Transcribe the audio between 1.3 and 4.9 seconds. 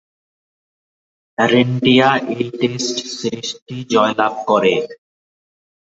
ভারত এই টেস্ট সিরিজটি জয়লাভ করে।